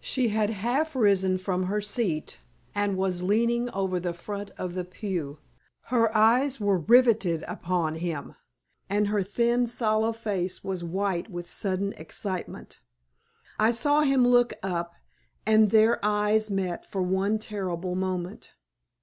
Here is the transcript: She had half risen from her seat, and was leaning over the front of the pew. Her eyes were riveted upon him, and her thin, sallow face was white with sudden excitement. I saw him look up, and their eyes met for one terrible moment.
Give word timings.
She 0.00 0.28
had 0.28 0.48
half 0.48 0.96
risen 0.96 1.36
from 1.36 1.64
her 1.64 1.82
seat, 1.82 2.38
and 2.74 2.96
was 2.96 3.22
leaning 3.22 3.68
over 3.72 4.00
the 4.00 4.14
front 4.14 4.50
of 4.56 4.72
the 4.72 4.86
pew. 4.86 5.38
Her 5.92 6.16
eyes 6.16 6.58
were 6.58 6.78
riveted 6.78 7.44
upon 7.46 7.96
him, 7.96 8.36
and 8.88 9.08
her 9.08 9.22
thin, 9.22 9.66
sallow 9.66 10.14
face 10.14 10.64
was 10.64 10.82
white 10.82 11.30
with 11.30 11.50
sudden 11.50 11.92
excitement. 11.98 12.80
I 13.58 13.70
saw 13.70 14.00
him 14.00 14.26
look 14.26 14.54
up, 14.62 14.94
and 15.44 15.68
their 15.70 16.02
eyes 16.02 16.50
met 16.50 16.86
for 16.90 17.02
one 17.02 17.38
terrible 17.38 17.94
moment. 17.94 18.54